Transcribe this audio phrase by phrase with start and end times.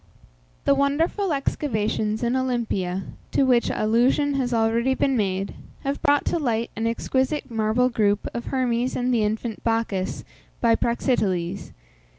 [0.65, 3.03] The wonderful excavations in Olympia,
[3.33, 8.27] to which allusion has already been made, have brought to light an exquisite marble group
[8.33, 10.23] of Hermes and the infant Bacchus,
[10.59, 11.71] by Praxiteles.